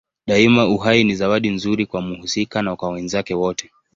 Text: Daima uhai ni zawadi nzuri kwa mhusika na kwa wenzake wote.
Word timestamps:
Daima 0.27 0.67
uhai 0.67 1.03
ni 1.03 1.15
zawadi 1.15 1.49
nzuri 1.49 1.85
kwa 1.85 2.01
mhusika 2.01 2.61
na 2.61 2.75
kwa 2.75 2.89
wenzake 2.89 3.33
wote. 3.33 3.71